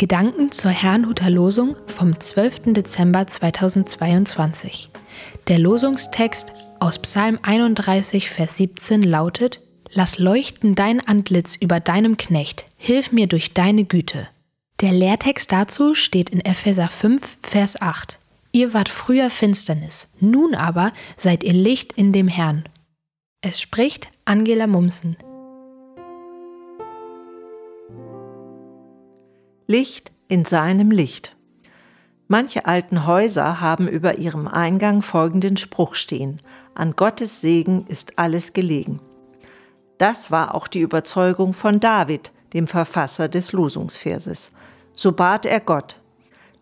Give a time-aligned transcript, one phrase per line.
[0.00, 2.72] Gedanken zur Herrnhuter Losung vom 12.
[2.72, 4.88] Dezember 2022.
[5.46, 9.60] Der Losungstext aus Psalm 31, Vers 17 lautet:
[9.92, 14.26] Lass leuchten dein Antlitz über deinem Knecht, hilf mir durch deine Güte.
[14.80, 18.18] Der Lehrtext dazu steht in Epheser 5, Vers 8.
[18.52, 22.64] Ihr wart früher Finsternis, nun aber seid ihr Licht in dem Herrn.
[23.42, 25.18] Es spricht Angela Mumsen.
[29.70, 31.36] Licht in seinem Licht.
[32.26, 36.42] Manche alten Häuser haben über ihrem Eingang folgenden Spruch stehen.
[36.74, 38.98] An Gottes Segen ist alles gelegen.
[39.96, 44.50] Das war auch die Überzeugung von David, dem Verfasser des Losungsverses.
[44.92, 46.00] So bat er Gott,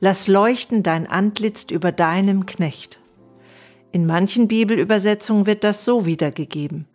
[0.00, 2.98] Lass leuchten dein Antlitz über deinem Knecht.
[3.92, 6.88] In manchen Bibelübersetzungen wird das so wiedergegeben.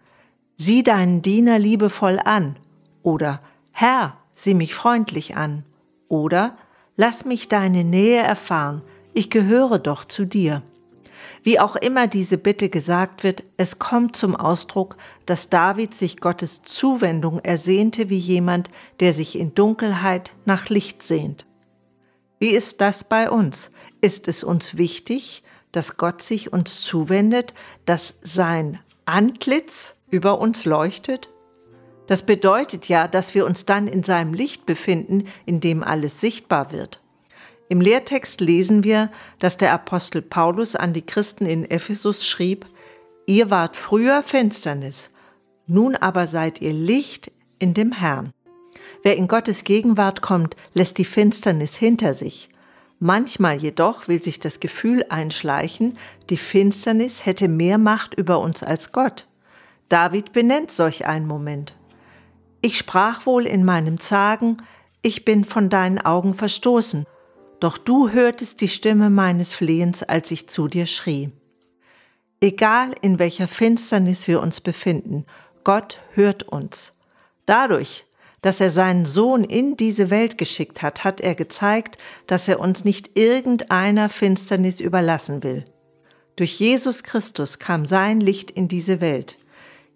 [0.58, 2.58] Sieh deinen Diener liebevoll an
[3.02, 3.40] oder
[3.72, 5.64] Herr, sieh mich freundlich an
[6.12, 6.56] oder
[6.98, 10.62] Lass mich deine Nähe erfahren, ich gehöre doch zu dir.
[11.42, 16.62] Wie auch immer diese Bitte gesagt wird, es kommt zum Ausdruck, dass David sich Gottes
[16.62, 21.48] Zuwendung ersehnte wie jemand, der sich in Dunkelheit nach Licht sehnt.
[22.38, 23.72] Wie ist das bei uns?
[24.02, 31.31] Ist es uns wichtig, dass Gott sich uns zuwendet, dass sein Antlitz über uns leuchtet?
[32.12, 36.73] Das bedeutet ja, dass wir uns dann in seinem Licht befinden, in dem alles sichtbar
[36.73, 37.02] wird.
[37.70, 39.09] Im Lehrtext lesen wir,
[39.40, 42.66] dass der Apostel Paulus an die Christen in Ephesus schrieb,
[43.28, 45.12] Ihr wart früher Finsternis,
[45.68, 48.34] nun aber seid ihr Licht in dem Herrn.
[49.03, 52.50] Wer in Gottes Gegenwart kommt, lässt die Finsternis hinter sich.
[53.00, 55.98] Manchmal jedoch will sich das Gefühl einschleichen,
[56.30, 59.28] die Finsternis hätte mehr Macht über uns als Gott.
[59.88, 61.73] David benennt solch einen Moment.
[62.62, 64.58] Ich sprach wohl in meinem Zagen,
[65.02, 67.06] ich bin von deinen Augen verstoßen,
[67.59, 71.31] doch du hörtest die Stimme meines Flehens, als ich zu dir schrie.
[72.40, 75.25] Egal in welcher Finsternis wir uns befinden,
[75.63, 76.94] Gott hört uns.
[77.46, 78.06] Dadurch,
[78.41, 81.97] dass er seinen Sohn in diese Welt geschickt hat, hat er gezeigt,
[82.28, 85.66] dass er uns nicht irgendeiner Finsternis überlassen will.
[86.35, 89.38] Durch Jesus Christus kam sein Licht in diese Welt.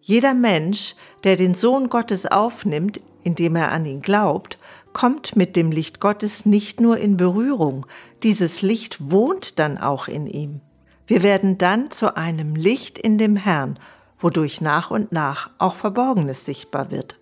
[0.07, 0.93] Jeder Mensch,
[1.23, 4.59] der den Sohn Gottes aufnimmt, indem er an ihn glaubt,
[4.93, 7.87] kommt mit dem Licht Gottes nicht nur in Berührung,
[8.21, 10.61] dieses Licht wohnt dann auch in ihm.
[11.07, 13.79] Wir werden dann zu einem Licht in dem Herrn,
[14.19, 17.19] wodurch nach und nach auch Verborgenes sichtbar wird.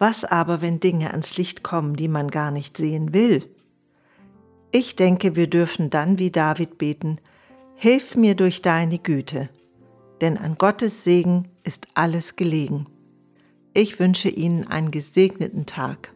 [0.00, 3.48] Was aber, wenn Dinge ans Licht kommen, die man gar nicht sehen will?
[4.72, 7.20] Ich denke, wir dürfen dann wie David beten,
[7.76, 9.48] Hilf mir durch deine Güte
[10.20, 12.86] denn an Gottes Segen ist alles gelegen.
[13.74, 16.12] Ich wünsche Ihnen einen gesegneten Tag.